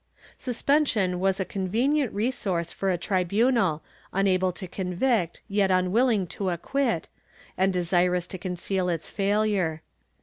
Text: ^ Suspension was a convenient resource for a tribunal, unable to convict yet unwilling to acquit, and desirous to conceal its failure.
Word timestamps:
^ 0.01 0.03
Suspension 0.35 1.19
was 1.19 1.39
a 1.39 1.45
convenient 1.45 2.11
resource 2.11 2.71
for 2.71 2.89
a 2.89 2.97
tribunal, 2.97 3.83
unable 4.11 4.51
to 4.51 4.67
convict 4.67 5.41
yet 5.47 5.69
unwilling 5.69 6.25
to 6.25 6.49
acquit, 6.49 7.07
and 7.55 7.71
desirous 7.71 8.25
to 8.25 8.39
conceal 8.39 8.89
its 8.89 9.11
failure. 9.11 9.83